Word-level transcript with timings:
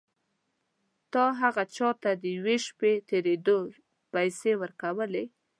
تا 1.13 1.25
هغه 1.41 1.63
چا 1.75 1.89
ته 2.01 2.11
د 2.21 2.23
یوې 2.37 2.57
شپې 2.65 2.91
تېرېدو 3.09 3.57
پيسې 4.13 4.51
ورکولې. 4.61 5.23